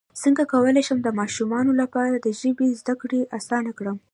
[0.23, 3.97] څنګه کولی شم د ماشومانو لپاره د ژبې زدکړه اسانه کړم